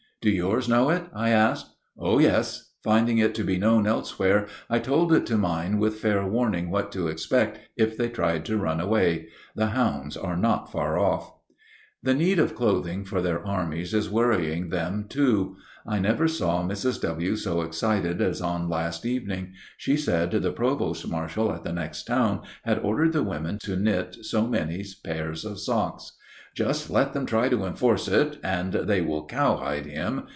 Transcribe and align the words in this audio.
"Do 0.23 0.29
yours 0.29 0.69
know 0.69 0.91
it?" 0.91 1.05
I 1.15 1.29
asked. 1.31 1.73
"Oh, 1.97 2.19
yes. 2.19 2.73
Finding 2.83 3.17
it 3.17 3.33
to 3.33 3.43
be 3.43 3.57
known 3.57 3.87
elsewhere, 3.87 4.45
I 4.69 4.77
told 4.77 5.11
it 5.11 5.25
to 5.25 5.35
mine 5.35 5.79
with 5.79 5.95
fair 5.97 6.23
warning 6.27 6.69
what 6.69 6.91
to 6.91 7.07
expect 7.07 7.59
if 7.75 7.97
they 7.97 8.07
tried 8.07 8.45
to 8.45 8.57
run 8.57 8.79
away. 8.79 9.29
The 9.55 9.71
hounds 9.71 10.15
are 10.15 10.37
not 10.37 10.71
far 10.71 10.99
off." 10.99 11.33
The 12.03 12.13
need 12.13 12.37
of 12.37 12.53
clothing 12.53 13.03
for 13.03 13.19
their 13.23 13.43
armies 13.43 13.95
is 13.95 14.11
worrying 14.11 14.69
them 14.69 15.07
too. 15.09 15.55
I 15.87 15.97
never 15.97 16.27
saw 16.27 16.61
Mrs. 16.61 17.01
W. 17.01 17.35
so 17.35 17.63
excited 17.63 18.21
as 18.21 18.41
on 18.43 18.69
last 18.69 19.07
evening. 19.07 19.53
She 19.75 19.97
said 19.97 20.29
the 20.29 20.51
provost 20.51 21.09
marshal 21.09 21.51
at 21.51 21.63
the 21.63 21.73
next 21.73 22.03
town 22.03 22.41
had 22.63 22.77
ordered 22.77 23.13
the 23.13 23.23
women 23.23 23.57
to 23.63 23.75
knit 23.75 24.17
so 24.21 24.45
many 24.45 24.85
pairs 25.03 25.43
of 25.45 25.59
socks. 25.59 26.11
"Just 26.53 26.89
let 26.89 27.15
him 27.15 27.25
try 27.25 27.47
to 27.47 27.63
enforce 27.63 28.09
it 28.09 28.37
and 28.43 28.73
they 28.73 28.99
will 28.99 29.25
cowhide 29.25 29.85
him. 29.85 30.27